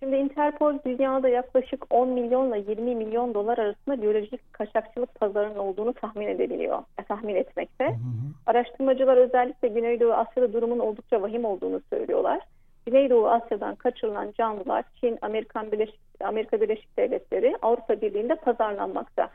Şimdi 0.00 0.16
Interpol 0.16 0.78
dünyada 0.86 1.28
yaklaşık 1.28 1.84
10 1.90 2.08
milyonla 2.08 2.56
20 2.56 2.94
milyon 2.94 3.34
dolar 3.34 3.58
arasında 3.58 4.02
biyolojik 4.02 4.52
kaçakçılık 4.52 5.14
pazarının 5.14 5.58
olduğunu 5.58 5.92
tahmin 5.92 6.26
edebiliyor, 6.26 6.78
e, 7.00 7.04
tahmin 7.04 7.34
etmekte. 7.34 7.96
Araştırmacılar 8.46 9.16
özellikle 9.16 9.68
Güneydoğu 9.68 10.12
Asya'da 10.12 10.52
durumun 10.52 10.78
oldukça 10.78 11.22
vahim 11.22 11.44
olduğunu 11.44 11.80
söylüyorlar. 11.90 12.40
Güneydoğu 12.86 13.28
Asya'dan 13.28 13.74
kaçırılan 13.74 14.32
canlılar 14.38 14.84
Çin, 15.00 15.18
Amerikan 15.22 15.72
Birleşik, 15.72 16.00
Amerika 16.20 16.60
Birleşik 16.60 16.98
Devletleri, 16.98 17.56
Avrupa 17.62 18.00
Birliği'nde 18.00 18.34
pazarlanmakta. 18.34 19.30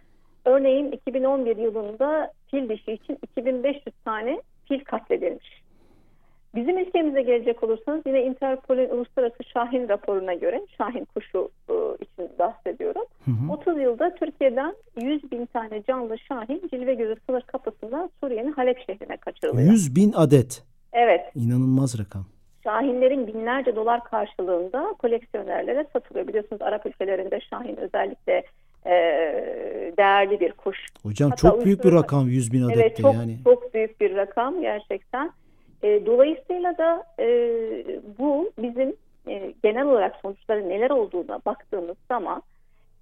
Örneğin 0.45 0.91
2011 0.91 1.57
yılında 1.57 2.31
fil 2.47 2.69
dişi 2.69 2.91
için 2.91 3.17
2500 3.23 3.95
tane 4.05 4.41
fil 4.67 4.83
katledilmiş. 4.83 5.62
Bizim 6.55 6.77
ülkemize 6.77 7.21
gelecek 7.21 7.63
olursanız 7.63 8.01
yine 8.05 8.23
Interpol'ün 8.23 8.89
uluslararası 8.89 9.43
Şahin 9.53 9.89
raporuna 9.89 10.33
göre 10.33 10.61
Şahin 10.77 11.05
kuşu 11.05 11.49
e, 11.69 11.73
için 12.03 12.37
bahsediyorum. 12.39 13.05
30 13.49 13.81
yılda 13.81 14.15
Türkiye'den 14.15 14.75
100 15.01 15.31
bin 15.31 15.45
tane 15.45 15.83
canlı 15.83 16.19
Şahin 16.19 16.61
cilve 16.71 16.93
gözü 16.93 17.15
sınır 17.25 17.41
kapısından 17.41 18.09
Suriye'nin 18.19 18.51
Halep 18.51 18.77
şehrine 18.87 19.17
kaçırılıyor. 19.17 19.71
100 19.71 19.95
bin 19.95 20.13
adet. 20.13 20.63
Evet. 20.93 21.21
İnanılmaz 21.35 21.99
rakam. 21.99 22.25
Şahinlerin 22.63 23.27
binlerce 23.27 23.75
dolar 23.75 24.03
karşılığında 24.03 24.95
koleksiyonerlere 24.99 25.87
satılıyor. 25.93 26.27
Biliyorsunuz 26.27 26.61
Arap 26.61 26.85
ülkelerinde 26.85 27.39
Şahin 27.41 27.75
özellikle 27.75 28.43
e, 28.85 28.93
değerli 29.97 30.39
bir 30.39 30.51
kuş. 30.51 30.77
Hocam 31.03 31.29
Hatta 31.29 31.49
çok 31.49 31.65
büyük 31.65 31.83
bir 31.83 31.91
rakam 31.91 32.27
100 32.27 32.53
bin 32.53 32.61
adet 32.61 32.77
Evet 32.77 32.97
çok 32.97 33.13
yani. 33.13 33.37
çok 33.43 33.73
büyük 33.73 34.01
bir 34.01 34.15
rakam 34.15 34.61
gerçekten. 34.61 35.31
E, 35.83 36.05
dolayısıyla 36.05 36.77
da 36.77 37.03
e, 37.19 37.27
bu 38.19 38.51
bizim 38.57 38.95
e, 39.27 39.53
genel 39.63 39.85
olarak 39.85 40.15
sonuçları 40.21 40.69
neler 40.69 40.89
olduğuna 40.89 41.39
baktığımız 41.45 41.97
zaman 42.07 42.43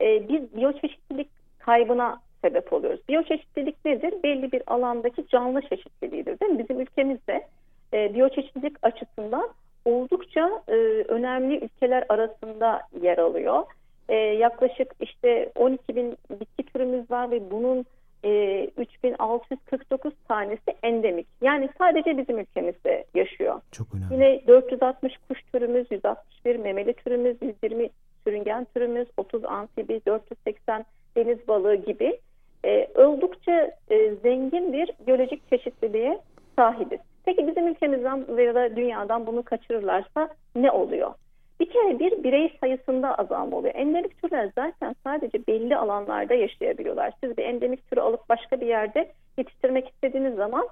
e, 0.01 0.27
biz 0.29 0.55
biyoçeşitlilik 0.55 1.29
kaybına 1.59 2.21
sebep 2.41 2.73
oluyoruz. 2.73 2.99
Biyoçeşitlilik 3.09 3.85
nedir? 3.85 4.13
Belli 4.23 4.51
bir 4.51 4.63
alandaki 4.67 5.27
canlı 5.27 5.61
çeşitliliğidir 5.61 6.39
değil 6.39 6.51
mi? 6.51 6.59
Bizim 6.59 6.79
ülkemizde 6.79 7.47
e, 7.93 8.13
biyoçeşitlilik 8.13 8.75
açısından 8.81 9.49
oldukça 9.85 10.63
e, 10.67 10.73
önemli 11.07 11.65
ülkeler 11.65 12.05
arasında 12.09 12.81
yer 13.01 13.17
alıyor. 13.17 13.63
E, 14.09 14.15
yaklaşık 14.15 14.93
işte 14.99 15.51
12 15.55 15.95
bin 15.95 16.17
bitki 16.29 16.63
türümüz 16.63 17.11
var 17.11 17.31
ve 17.31 17.51
bunun 17.51 17.85
e, 18.23 18.63
3649 18.77 20.13
tanesi 20.27 20.75
endemik. 20.83 21.27
Yani 21.41 21.69
sadece 21.77 22.17
bizim 22.17 22.39
ülkemizde 22.39 23.05
yaşıyor. 23.13 23.61
Çok 23.71 23.87
önemli. 23.95 24.13
Yine 24.13 24.47
460 24.47 25.13
kuş 25.27 25.39
türümüz, 25.53 25.87
161 25.91 26.55
memeli 26.55 26.93
türümüz, 26.93 27.37
120 27.41 27.89
sürüngen 28.23 28.67
türümüz, 28.73 29.07
30 29.17 29.45
amfibi, 29.45 30.01
480 30.07 30.85
deniz 31.15 31.47
balığı 31.47 31.75
gibi 31.75 32.19
e, 32.65 32.87
oldukça 32.95 33.71
e, 33.89 34.15
zengin 34.15 34.73
bir 34.73 34.91
biyolojik 35.07 35.49
çeşitliliğe 35.49 36.19
sahibiz. 36.55 36.99
Peki 37.25 37.47
bizim 37.47 37.67
ülkemizden 37.67 38.37
veya 38.37 38.55
da 38.55 38.75
dünyadan 38.75 39.27
bunu 39.27 39.43
kaçırırlarsa 39.43 40.29
ne 40.55 40.71
oluyor? 40.71 41.13
Bir 41.61 41.69
kere 41.69 41.99
bir 41.99 42.23
birey 42.23 42.53
sayısında 42.59 43.15
azalma 43.15 43.57
oluyor. 43.57 43.75
Endemik 43.75 44.21
türler 44.21 44.51
zaten 44.55 44.95
sadece 45.03 45.47
belli 45.47 45.77
alanlarda 45.77 46.33
yaşayabiliyorlar. 46.33 47.13
Siz 47.23 47.37
bir 47.37 47.43
endemik 47.43 47.89
türü 47.89 47.99
alıp 47.99 48.29
başka 48.29 48.61
bir 48.61 48.65
yerde 48.65 49.11
yetiştirmek 49.37 49.89
istediğiniz 49.89 50.35
zaman 50.35 50.67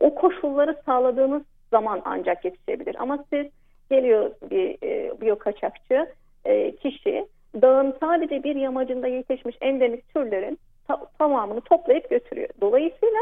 o 0.00 0.14
koşulları 0.14 0.76
sağladığınız 0.86 1.42
zaman 1.70 2.02
ancak 2.04 2.44
yetişebilir. 2.44 2.96
Ama 2.98 3.24
siz 3.32 3.46
geliyor 3.90 4.30
bir 4.50 4.76
e, 4.82 5.20
biyo 5.20 5.38
kaçakçı 5.38 6.06
e, 6.44 6.76
kişi 6.76 7.26
dağın 7.62 7.96
sadece 8.00 8.44
bir 8.44 8.56
yamacında 8.56 9.08
yetişmiş 9.08 9.56
endemik 9.60 10.14
türlerin 10.14 10.58
ta- 10.88 11.06
tamamını 11.18 11.60
toplayıp 11.60 12.10
götürüyor. 12.10 12.48
Dolayısıyla 12.60 13.20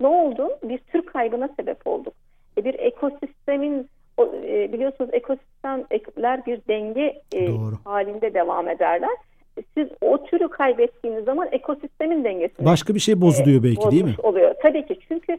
ne 0.00 0.06
oldu? 0.06 0.48
Bir 0.62 0.78
tür 0.78 1.06
kaybına 1.06 1.48
sebep 1.60 1.86
olduk. 1.86 2.14
E, 2.58 2.64
bir 2.64 2.74
ekosistemin 2.74 3.88
o, 4.16 4.26
e, 4.26 4.72
biliyorsunuz 4.72 5.10
ekosistemler 6.24 6.46
bir 6.46 6.60
denge 6.68 7.22
e, 7.32 7.48
Doğru. 7.48 7.74
halinde 7.84 8.34
devam 8.34 8.68
ederler. 8.68 9.16
E, 9.58 9.62
Siz 9.74 9.88
o 10.00 10.24
türü 10.24 10.48
kaybettiğiniz 10.48 11.24
zaman 11.24 11.48
ekosistemin 11.52 12.24
dengesini 12.24 12.66
Başka 12.66 12.94
bir 12.94 13.00
şey 13.00 13.20
bozuluyor 13.20 13.62
belki 13.62 13.90
değil 13.90 14.04
mi? 14.04 14.14
oluyor. 14.22 14.54
Tabii 14.62 14.86
ki 14.86 14.98
çünkü 15.08 15.38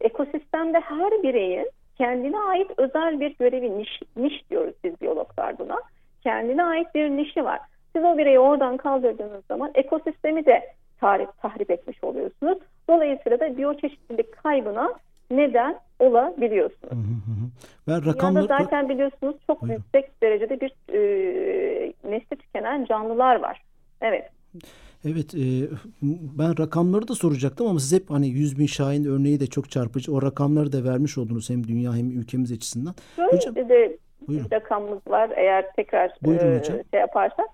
ekosistemde 0.00 0.80
her 0.80 1.22
bireyin 1.22 1.70
kendine 1.98 2.38
ait 2.38 2.70
özel 2.76 3.20
bir 3.20 3.34
görevi, 3.38 3.78
niş, 3.78 4.00
niş 4.16 4.50
diyoruz 4.50 4.74
biz 4.84 5.00
biyologlar 5.00 5.58
buna. 5.58 5.76
Kendine 6.22 6.64
ait 6.64 6.94
bir 6.94 7.10
nişi 7.10 7.44
var. 7.44 7.60
Siz 7.96 8.04
o 8.04 8.18
bireyi 8.18 8.38
oradan 8.38 8.76
kaldırdığınız 8.76 9.44
zaman 9.48 9.70
ekosistemi 9.74 10.46
de 10.46 10.60
tahrip, 11.00 11.28
tahrip 11.42 11.70
etmiş 11.70 12.04
oluyorsunuz. 12.04 12.58
Dolayısıyla 12.88 13.40
da 13.40 13.56
biyoçeşitlilik 13.56 14.36
kaybına 14.42 14.92
neden 15.30 15.76
olabiliyorsunuz. 15.98 16.92
Hı 16.92 16.96
hı 16.96 16.98
hı. 16.98 17.46
Ben 17.88 17.94
Dünyada 18.02 18.06
rakamları 18.14 18.46
zaten 18.46 18.88
biliyorsunuz 18.88 19.36
çok 19.46 19.62
Buyurun. 19.62 19.78
yüksek 19.78 20.22
derecede 20.22 20.60
bir 20.60 20.72
e, 20.92 21.92
nesli 22.04 22.36
tükenen 22.36 22.84
canlılar 22.84 23.36
var. 23.36 23.62
Evet. 24.00 24.30
Evet, 25.04 25.34
e, 25.34 25.44
ben 26.38 26.58
rakamları 26.58 27.08
da 27.08 27.14
soracaktım 27.14 27.66
ama 27.66 27.80
siz 27.80 27.92
hep 28.00 28.10
hani 28.10 28.28
100 28.28 28.58
bin 28.58 28.66
Şahin 28.66 29.04
örneği 29.04 29.40
de 29.40 29.46
çok 29.46 29.70
çarpıcı. 29.70 30.14
O 30.14 30.22
rakamları 30.22 30.72
da 30.72 30.84
vermiş 30.84 31.18
oldunuz 31.18 31.50
hem 31.50 31.66
dünya 31.68 31.94
hem 31.96 32.10
ülkemiz 32.10 32.52
açısından. 32.52 32.94
Şöyle 33.16 33.36
Hocam, 33.36 33.54
bir 33.54 33.68
de 33.68 33.96
buyurun. 34.28 34.46
rakamımız 34.52 34.98
var 35.08 35.30
eğer 35.36 35.72
tekrar 35.76 36.12
Buyurun 36.22 36.52
e, 36.52 36.58
hocam. 36.58 36.76
şey 36.90 37.00
yaparsak. 37.00 37.46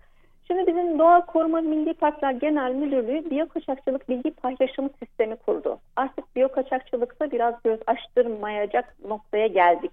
Şimdi 0.52 0.66
bizim 0.66 0.98
Doğa 0.98 1.26
Koruma 1.26 1.60
Milli 1.60 1.94
Parklar 1.94 2.32
Genel 2.32 2.72
Müdürlüğü 2.74 3.30
biyokaçakçılık 3.30 4.08
bilgi 4.08 4.30
paylaşımı 4.30 4.90
sistemi 5.02 5.36
kurdu. 5.36 5.78
Artık 5.96 6.36
biyokaçakçılıkta 6.36 7.30
biraz 7.30 7.54
göz 7.64 7.78
açtırmayacak 7.86 8.96
noktaya 9.08 9.46
geldik. 9.46 9.90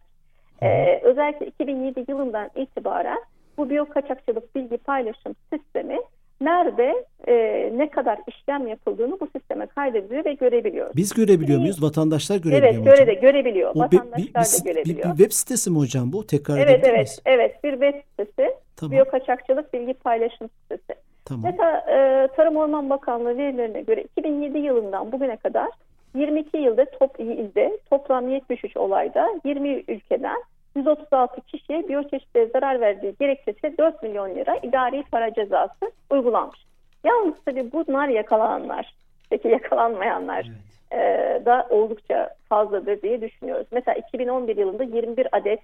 Ee, 0.62 1.00
özellikle 1.04 1.46
2007 1.46 2.06
yılından 2.08 2.50
itibaren 2.56 3.18
bu 3.58 3.70
biyokaçakçılık 3.70 4.56
bilgi 4.56 4.78
paylaşım 4.78 5.36
sistemi 5.54 5.98
nerede 6.42 7.06
e, 7.28 7.34
ne 7.78 7.89
kadar 7.89 8.20
işlem 8.28 8.68
yapıldığını 8.68 9.20
bu 9.20 9.28
sisteme 9.38 9.66
kaydediyor 9.68 10.25
ve 10.25 10.34
görebiliyor. 10.34 10.89
Biz 10.96 11.13
görebiliyor 11.13 11.60
muyuz? 11.60 11.84
Vatandaşlar 11.84 12.38
görebiliyor 12.38 12.74
Evet, 12.74 12.80
mu 12.80 12.86
göre 12.86 13.08
de 13.08 13.13
görebiliyor. 13.13 13.72
O 13.75 13.92
bir- 13.92 13.98
Vatandaşlar 13.98 14.18
bir, 14.18 14.25
bir, 14.28 14.34
da 14.34 14.42
bir- 14.70 14.74
görebiliyor. 14.74 15.04
bir 15.13 15.18
web 15.18 15.32
sitesi 15.32 15.72
mi 15.72 15.78
hocam 15.80 16.13
bu? 16.13 16.28
Tekrar 16.28 16.58
Evet 16.58 16.80
evet 16.84 16.94
miyiz? 16.94 17.22
evet 17.25 17.63
bir 17.63 17.72
web 17.72 17.94
sitesi 18.10 18.54
Tamam. 18.80 18.92
biyokaçakçılık 18.92 19.74
bilgi 19.74 19.94
paylaşım 19.94 20.50
sitesi. 20.50 21.00
Tamam. 21.26 21.44
Mesela 21.52 21.86
e, 21.88 22.28
Tarım 22.28 22.58
Orman 22.58 22.90
Bakanlığı 22.90 23.38
verilerine 23.38 23.82
göre 23.82 24.02
2007 24.02 24.58
yılından 24.58 25.12
bugüne 25.12 25.38
kadar 25.38 25.70
22 26.16 26.58
yılda 26.58 26.86
top, 26.86 27.20
ilde 27.20 27.78
toplam 27.90 28.30
73 28.30 28.78
olayda 28.78 29.30
20 29.46 29.84
ülkeden 29.88 30.44
136 30.76 31.42
kişiye 31.42 31.88
biyoçeşitliğe 31.88 32.48
zarar 32.48 32.82
verdiği 32.82 33.16
gerekçesiyle 33.20 33.78
4 33.78 34.04
milyon 34.04 34.36
lira 34.36 34.56
idari 34.56 35.04
para 35.12 35.34
cezası 35.34 35.92
uygulanmış. 36.10 36.60
Yalnız 37.04 37.36
tabii 37.46 37.72
bunlar 37.72 38.08
yakalananlar. 38.08 38.94
Peki 39.30 39.48
yakalanmayanlar 39.48 40.48
e, 40.92 40.98
da 41.46 41.68
oldukça 41.70 42.30
fazladır 42.50 43.02
diye 43.02 43.22
düşünüyoruz. 43.22 43.68
Mesela 43.72 43.96
2011 43.96 44.58
yılında 44.58 44.84
21 44.84 45.28
adet, 45.32 45.60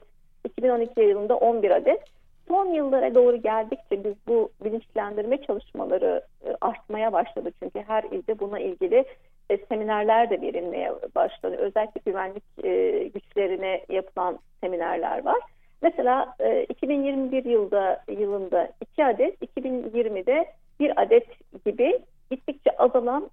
2012 0.46 1.02
yılında 1.02 1.36
11 1.36 1.72
adet. 1.72 2.02
Son 2.48 2.66
yıllara 2.66 3.16
doğru 3.16 3.38
geldikçe 3.38 4.04
biz 4.04 4.14
bu 4.28 4.50
bilinçlendirme 4.64 5.38
çalışmaları 5.42 6.22
e, 6.46 6.56
artmaya 6.62 7.14
başladı. 7.14 7.52
Çünkü 7.64 7.80
her 7.88 8.04
ilde 8.04 8.40
buna 8.40 8.60
ilgili 8.60 9.06
e, 9.50 9.58
seminerler 9.58 10.30
de 10.30 10.42
verilmeye 10.42 10.94
başladı. 11.16 11.56
Özellikle 11.56 12.02
güvenlik 12.06 12.44
e, 12.64 13.04
güçlerine 13.08 13.82
yapılan 13.90 14.40
seminerler 14.62 15.25
var. 15.25 15.40
Mesela 15.82 16.36
e, 16.40 16.64
2021 16.64 17.46
yılda 17.46 18.04
yılında 18.08 18.70
2 18.82 19.06
adet, 19.06 19.42
2020'de 19.42 20.46
1 20.80 21.02
adet 21.02 21.28
gibi 21.66 22.00
gittikçe 22.32 22.72
azalan 22.78 23.30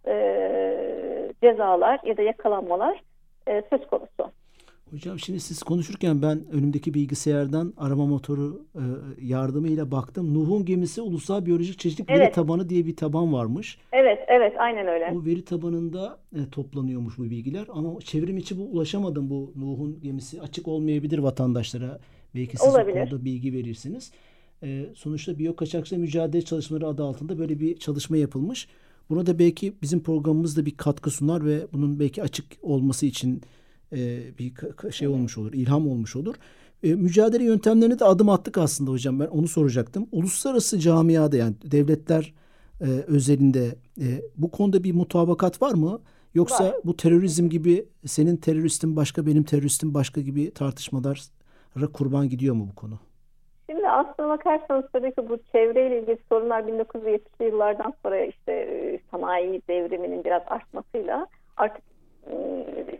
cezalar 1.42 2.00
ya 2.04 2.16
da 2.16 2.23
yakalanmalar 2.23 3.02
söz 3.71 3.87
konusu. 3.87 4.33
Hocam 4.92 5.18
şimdi 5.18 5.40
siz 5.40 5.62
konuşurken 5.62 6.22
ben 6.22 6.40
önümdeki 6.52 6.94
bilgisayardan 6.94 7.75
arama 7.76 8.06
motoru 8.06 8.66
e, 8.75 8.82
yardımıyla 9.20 9.90
baktım. 9.90 10.34
Nuh'un 10.34 10.64
gemisi 10.64 11.00
Ulusal 11.00 11.46
Biyolojik 11.46 11.78
Çeşitlilik 11.78 12.11
Veri 12.11 12.18
Evet. 12.18 12.34
Tabanı 12.34 12.68
diye 12.68 12.87
bir 12.87 12.96
taban 12.96 13.32
varmış. 13.32 13.78
Evet, 13.92 14.18
evet, 14.28 14.52
aynen 14.58 14.87
öyle. 14.87 15.12
O 15.14 15.25
veri 15.25 15.44
tabanında 15.44 16.18
e, 16.34 16.50
toplanıyormuş 16.50 17.18
bu 17.18 17.22
bilgiler 17.22 17.66
ama 17.68 18.00
çevrim 18.00 18.37
içi 18.37 18.58
bu 18.58 18.62
ulaşamadım 18.62 19.30
bu 19.30 19.52
Nuh'un 19.56 20.00
gemisi 20.00 20.42
açık 20.42 20.68
olmayabilir 20.68 21.18
vatandaşlara. 21.18 21.99
Belki 22.34 22.56
siz 22.56 22.75
Olabilir. 22.75 23.08
konuda 23.08 23.25
bilgi 23.25 23.52
verirsiniz. 23.52 24.12
E, 24.62 24.87
sonuçta 24.94 25.38
biyokaçakçı 25.38 25.99
mücadele 25.99 26.42
çalışmaları 26.42 26.87
adı 26.87 27.04
altında 27.04 27.38
böyle 27.38 27.61
bir 27.61 27.76
çalışma 27.76 28.16
yapılmış. 28.16 28.68
Buna 29.11 29.26
da 29.26 29.38
belki 29.38 29.72
bizim 29.82 30.02
programımızda 30.02 30.66
bir 30.66 30.76
katkı 30.76 31.11
sunar 31.11 31.44
ve 31.44 31.66
bunun 31.72 32.00
belki 32.00 32.22
açık 32.22 32.46
olması 32.62 33.06
için 33.06 33.42
e, 33.92 34.38
bir 34.38 34.52
şey 34.92 35.08
olmuş 35.08 35.38
olur, 35.38 35.52
ilham 35.52 35.88
olmuş 35.88 36.16
olur. 36.16 36.34
E, 36.82 36.94
mücadele 36.94 37.44
yöntemlerine 37.44 37.99
de 37.99 38.04
adım 38.04 38.28
attık 38.28 38.58
aslında 38.58 38.90
hocam. 38.90 39.20
Ben 39.20 39.26
onu 39.26 39.49
soracaktım. 39.49 40.08
Uluslararası 40.12 40.78
camiada 40.78 41.37
yani 41.37 41.54
devletler 41.70 42.34
e, 42.80 42.87
özelinde 43.06 43.66
e, 44.00 44.06
bu 44.37 44.50
konuda 44.50 44.84
bir 44.84 44.94
mutabakat 44.94 45.62
var 45.62 45.72
mı? 45.72 46.00
Yoksa 46.34 46.64
Var. 46.64 46.75
bu 46.84 46.96
terörizm 46.96 47.49
gibi 47.49 47.84
senin 48.06 48.37
teröristin 48.37 48.96
başka 48.96 49.26
benim 49.26 49.42
teröristim 49.42 49.94
başka 49.94 50.20
gibi 50.20 50.50
tartışmalara 50.50 51.92
kurban 51.92 52.28
gidiyor 52.28 52.54
mu 52.54 52.68
bu 52.70 52.75
konu? 52.75 52.99
Şimdi 53.70 53.88
aslına 53.88 54.28
bakarsanız 54.28 54.84
tabii 54.92 55.14
ki 55.14 55.28
bu 55.28 55.38
çevreyle 55.52 56.00
ilgili 56.00 56.18
sorunlar 56.28 56.62
1970'li 56.62 57.44
yıllardan 57.44 57.94
sonra 58.02 58.24
işte 58.24 59.00
sanayi 59.11 59.62
devriminin 59.68 60.24
biraz 60.24 60.42
artmasıyla 60.46 61.26
artık 61.57 61.91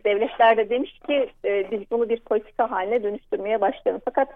devletler 0.05 0.57
de 0.57 0.71
demiş 0.71 0.99
ki 1.07 1.31
e, 1.45 1.71
biz 1.71 1.81
bunu 1.91 2.09
bir 2.09 2.21
politika 2.21 2.71
haline 2.71 3.03
dönüştürmeye 3.03 3.61
başlayalım. 3.61 4.03
Fakat 4.05 4.29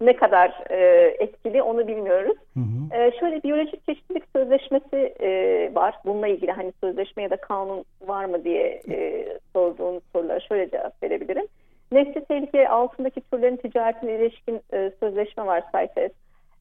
ne 0.00 0.16
kadar 0.16 0.64
e, 0.70 0.76
etkili 1.18 1.62
onu 1.62 1.88
bilmiyoruz. 1.88 2.36
Hı 2.54 2.60
hı. 2.60 2.74
Ee, 2.94 3.12
şöyle 3.20 3.42
biyolojik 3.42 3.86
çeşitlilik 3.86 4.24
sözleşmesi 4.36 5.14
e, 5.20 5.28
var. 5.74 5.94
Bununla 6.04 6.26
ilgili 6.26 6.52
hani 6.52 6.72
sözleşme 6.80 7.22
ya 7.22 7.30
da 7.30 7.36
kanun 7.36 7.84
var 8.06 8.24
mı 8.24 8.44
diye 8.44 8.80
e, 8.90 9.26
sorduğunuz 9.52 10.02
sorulara 10.12 10.40
şöyle 10.40 10.70
cevap 10.70 11.02
verebilirim. 11.02 11.46
Nesli 11.92 12.24
tehlike 12.24 12.68
altındaki 12.68 13.20
türlerin 13.20 13.56
ticaretine 13.56 14.14
ilişkin 14.14 14.60
e, 14.72 14.90
sözleşme 15.00 15.46
var 15.46 15.64
CITES. 15.76 16.12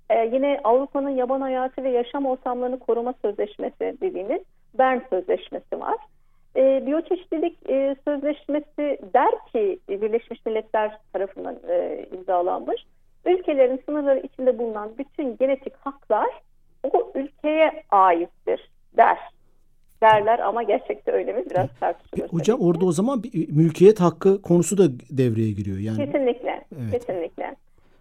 E, 0.10 0.30
yine 0.34 0.60
Avrupa'nın 0.64 1.10
yaban 1.10 1.42
hayatı 1.42 1.84
ve 1.84 1.90
yaşam 1.90 2.26
ortamlarını 2.26 2.80
koruma 2.80 3.14
sözleşmesi 3.22 3.98
dediğimiz 4.02 4.42
Bern 4.78 5.00
Sözleşmesi 5.10 5.80
var. 5.80 5.98
E, 6.56 6.86
biyoçeşitlilik 6.86 7.70
e, 7.70 7.96
sözleşmesi 8.06 9.00
der 9.14 9.32
ki 9.52 9.80
Birleşmiş 9.90 10.46
Milletler 10.46 10.98
tarafından 11.14 11.56
e, 11.70 12.06
imzalanmış. 12.18 12.86
Ülkelerin 13.26 13.82
sınırları 13.86 14.20
içinde 14.20 14.58
bulunan 14.58 14.92
bütün 14.98 15.38
genetik 15.38 15.74
haklar 15.76 16.30
o 16.94 17.12
ülkeye 17.16 17.84
aittir 17.92 18.70
der. 18.98 19.18
Derler 20.02 20.40
ama 20.40 20.64
gerçekte 20.64 21.12
öyle 21.12 21.34
mi 21.34 21.44
biraz 21.50 21.66
E, 21.66 21.80
tartışılır. 21.80 22.30
hocam 22.30 22.58
tabii 22.58 22.68
orada 22.68 22.86
o 22.86 22.92
zaman 22.92 23.24
bir 23.24 23.52
mülkiyet 23.52 24.00
hakkı 24.00 24.42
konusu 24.42 24.78
da 24.78 24.84
devreye 25.18 25.52
giriyor 25.52 25.78
yani. 25.78 25.98
Kesinlikle. 26.06 26.62
Evet. 26.82 26.92
Kesinlikle. 26.92 27.56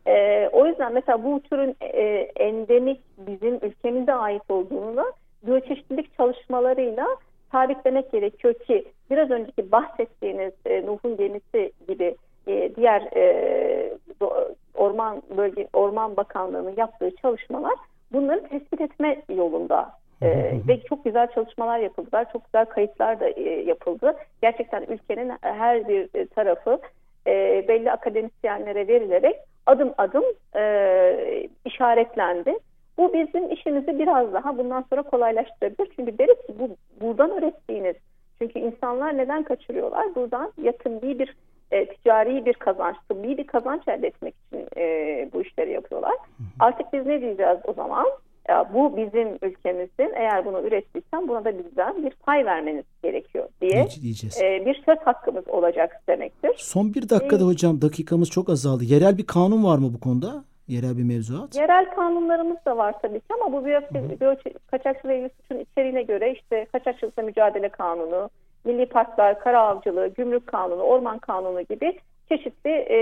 Ee, 0.07 0.49
o 0.53 0.67
yüzden 0.67 0.93
mesela 0.95 1.25
bu 1.25 1.41
türün 1.41 1.77
e, 1.81 2.03
endemik 2.37 3.01
bizim 3.19 3.55
ülkemize 3.55 4.13
ait 4.15 4.43
olduğunu 4.49 4.97
da 4.97 5.05
biyoçeşitlilik 5.47 6.17
çalışmalarıyla 6.17 7.07
sabitlemek 7.53 8.13
gerekiyor 8.13 8.55
ki 8.55 8.85
biraz 9.11 9.31
önceki 9.31 9.73
bahsettiğiniz 9.73 10.53
e, 10.67 10.87
Nuh'un 10.87 11.17
gemisi 11.17 11.73
gibi 11.89 12.17
e, 12.47 12.75
diğer 12.77 13.03
e, 13.17 13.99
orman 14.75 15.23
bölge 15.37 15.69
orman 15.73 16.17
bakanlığının 16.17 16.75
yaptığı 16.77 17.17
çalışmalar 17.17 17.75
bunları 18.13 18.49
tespit 18.49 18.81
etme 18.81 19.23
yolunda 19.29 19.93
e, 20.23 20.53
ve 20.69 20.81
çok 20.89 21.05
güzel 21.05 21.27
çalışmalar 21.35 21.79
yapıldılar. 21.79 22.33
Çok 22.33 22.45
güzel 22.45 22.65
kayıtlar 22.65 23.21
da 23.21 23.29
e, 23.29 23.63
yapıldı. 23.63 24.17
Gerçekten 24.43 24.83
ülkenin 24.83 25.33
her 25.41 25.89
bir 25.89 26.09
e, 26.15 26.27
tarafı 26.27 26.81
e, 27.27 27.65
belli 27.69 27.93
akademisyenlere 27.93 28.89
verilerek 28.89 29.37
adım 29.67 29.95
adım 29.99 30.25
e, 30.57 31.49
işaretlendi. 31.65 32.55
Bu 32.99 33.13
bizim 33.13 33.53
işimizi 33.53 33.99
biraz 33.99 34.33
daha 34.33 34.59
bundan 34.59 34.85
sonra 34.91 35.03
kolaylaştırabilir. 35.03 35.93
Çünkü 35.97 36.19
deriz 36.19 36.47
ki 36.47 36.55
bu 36.59 36.77
buradan 37.01 37.39
ürettiğiniz. 37.39 37.97
Çünkü 38.41 38.59
insanlar 38.59 39.19
neden 39.19 39.43
kaçırıyorlar? 39.43 40.15
Buradan 40.15 40.53
yakın 40.63 41.03
bir 41.03 41.37
e, 41.71 41.87
ticari 41.87 42.47
bir 42.47 42.55
kazanç, 42.55 42.97
tıbbi 43.09 43.39
bir 43.39 43.47
kazanç 43.47 43.89
elde 43.89 44.07
etmek 44.07 44.35
için 44.47 44.67
e, 44.77 44.85
bu 45.33 45.43
işleri 45.43 45.73
yapıyorlar. 45.73 46.17
Artık 46.61 46.93
biz 46.93 47.07
ne 47.07 47.21
diyeceğiz 47.21 47.59
o 47.65 47.73
zaman? 47.73 48.07
Ya, 48.49 48.71
bu 48.75 48.97
bizim 48.97 49.29
ülkemizin 49.43 50.13
eğer 50.15 50.45
bunu 50.45 50.61
ürettiysen 50.61 51.29
buna 51.29 51.45
da 51.45 51.59
bizden 51.59 52.05
bir 52.05 52.11
pay 52.11 52.47
vermeniz 52.47 52.85
gerekiyor 53.03 53.49
diye 53.61 53.89
e, 54.43 54.67
bir 54.67 54.83
söz 54.87 54.99
hakkımız 55.05 55.49
olacak 55.49 56.03
demektir. 56.09 56.51
Son 56.57 56.95
bir 56.95 57.09
dakikada 57.09 57.45
hocam 57.45 57.83
dakikamız 57.83 58.31
çok 58.31 58.49
azaldı. 58.49 58.85
Yerel 58.85 59.19
bir 59.19 59.27
kanun 59.27 59.65
var 59.65 59.79
mı 59.79 59.95
bu 59.95 60.01
konuda? 60.01 60.45
Yerel 60.73 60.99
bir 60.99 61.05
mevzuat? 61.05 61.57
Yerel 61.57 61.91
kanunlarımız 61.95 62.57
da 62.67 62.77
var 62.77 62.95
tabii 63.03 63.21
ki 63.21 63.35
ama 63.41 63.53
bu 63.53 63.65
biyo, 63.65 63.81
kaçakçılığı 64.71 65.13
ilgili 65.13 65.31
suçun 65.41 65.59
içeriğine 65.59 66.03
göre 66.03 66.33
işte 66.33 66.67
kaçakçılıkla 66.73 67.23
mücadele 67.23 67.69
kanunu, 67.69 68.31
milli 68.65 68.87
parklar, 68.87 69.41
kara 69.41 69.61
avcılığı, 69.61 70.07
gümrük 70.07 70.47
kanunu, 70.47 70.83
orman 70.83 71.19
kanunu 71.19 71.63
gibi 71.63 71.99
çeşitli 72.29 72.71
e, 72.71 72.99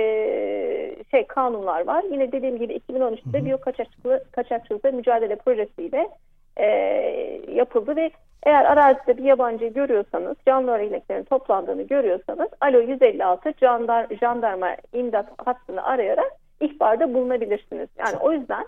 şey 1.10 1.26
kanunlar 1.26 1.86
var. 1.86 2.04
Yine 2.12 2.32
dediğim 2.32 2.58
gibi 2.58 2.76
2013'te 2.76 3.44
biyo 3.44 3.60
kaçakçılığı, 3.60 4.24
kaçakçılıkla 4.32 4.90
mücadele 4.90 5.36
projesiyle 5.36 6.08
e, 6.56 6.66
yapıldı 7.48 7.96
ve 7.96 8.10
eğer 8.42 8.64
arazide 8.64 9.16
bir 9.16 9.24
yabancı 9.24 9.66
görüyorsanız, 9.66 10.36
canlı 10.46 10.70
örneklerin 10.70 11.24
toplandığını 11.24 11.82
görüyorsanız 11.82 12.48
alo 12.60 12.80
156 12.80 13.54
jandar, 13.60 14.06
jandarma 14.20 14.76
imdat 14.92 15.26
hattını 15.46 15.84
arayarak 15.84 16.39
ihbarda 16.60 17.14
bulunabilirsiniz. 17.14 17.88
Yani 17.98 18.16
o 18.20 18.32
yüzden 18.32 18.66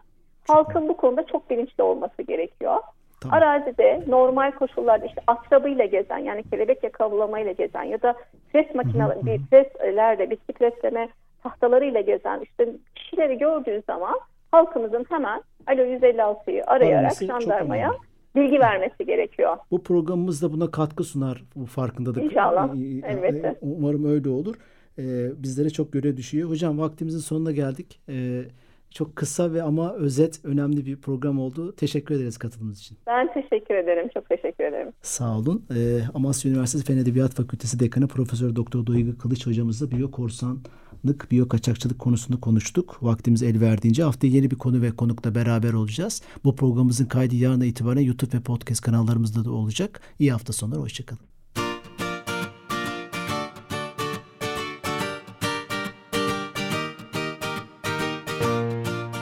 halkın 0.49 0.89
bu 0.89 0.97
konuda 0.97 1.27
çok 1.27 1.51
bilinçli 1.51 1.83
olması 1.83 2.23
gerekiyor. 2.23 2.77
Tamam. 3.21 3.39
Arazide 3.39 4.03
normal 4.09 4.51
koşullarda 4.53 5.07
işte 5.07 5.21
atrabıyla 5.27 5.85
gezen 5.85 6.19
yani 6.19 6.43
kelebek 6.43 6.85
yakalamayla 6.85 7.53
gezen 7.53 7.83
ya 7.83 8.03
da 8.03 8.15
pres 8.53 8.75
makineleri, 8.75 9.27
bir 9.27 9.41
preslerde 9.47 10.31
bitki 10.31 10.53
presleme 10.53 11.09
tahtalarıyla 11.43 12.01
gezen 12.01 12.41
işte 12.41 12.69
kişileri 12.95 13.39
gördüğün 13.39 13.83
zaman 13.87 14.15
halkımızın 14.51 15.07
hemen 15.09 15.43
alo 15.67 15.83
156'yı 15.83 16.65
arayarak 16.67 16.99
Araması 16.99 17.27
çok 17.27 17.41
jandarmaya 17.43 17.93
bilgi 18.37 18.61
vermesi 18.61 19.07
gerekiyor. 19.07 19.57
Bu 19.71 19.83
programımız 19.83 20.43
da 20.43 20.53
buna 20.53 20.71
katkı 20.71 21.05
sunar 21.05 21.43
bu 21.57 21.67
farkındalık. 21.67 22.23
İnşallah, 22.23 22.69
Ee, 22.75 23.09
elbette. 23.09 23.55
Umarım 23.61 24.05
öyle 24.05 24.29
olur. 24.29 24.55
Ee, 24.99 25.31
bizlere 25.43 25.71
çok 25.71 25.93
görev 25.93 26.17
düşüyor. 26.17 26.51
Hocam 26.51 26.79
vaktimizin 26.79 27.19
sonuna 27.19 27.53
geldik. 27.53 28.01
Ee, 28.09 28.45
çok 28.91 29.17
kısa 29.17 29.53
ve 29.53 29.63
ama 29.63 29.95
özet 29.95 30.45
önemli 30.45 30.87
bir 30.87 30.97
program 30.97 31.39
oldu. 31.39 31.73
Teşekkür 31.77 32.15
ederiz 32.15 32.39
katılımınız 32.39 32.81
için. 32.81 32.99
Ben 33.07 33.33
teşekkür 33.33 33.75
ederim. 33.75 34.09
Çok 34.15 34.29
teşekkür 34.29 34.65
ederim. 34.65 34.93
Sağ 35.03 35.39
olun. 35.39 35.65
Ee, 35.75 36.01
Amasya 36.15 36.51
Üniversitesi 36.51 36.85
Fen 36.85 36.97
Edebiyat 36.97 37.35
Fakültesi 37.35 37.81
Dekanı 37.81 38.09
Profesör 38.09 38.57
Doktor 38.57 38.87
Duygu 38.87 39.19
Kılıç 39.19 39.47
hocamızla 39.47 39.91
biyokorsanlık, 39.91 41.31
biyokaçakçılık 41.31 41.99
konusunu 41.99 42.41
konuştuk. 42.41 42.99
Vaktimiz 43.03 43.43
el 43.43 43.61
verdiğince 43.61 44.03
haftaya 44.03 44.33
yeni 44.33 44.51
bir 44.51 44.57
konu 44.57 44.83
ve 44.83 44.91
konukla 44.91 45.35
beraber 45.35 45.73
olacağız. 45.73 46.23
Bu 46.45 46.57
programımızın 46.57 47.07
kaydı 47.07 47.37
yarına 47.37 47.65
itibaren 47.65 48.01
YouTube 48.03 48.37
ve 48.39 48.41
podcast 48.43 48.81
kanallarımızda 48.81 49.45
da 49.45 49.53
olacak. 49.53 50.01
İyi 50.19 50.33
hafta 50.33 50.53
sonları. 50.53 50.81
Hoşçakalın. 50.81 51.32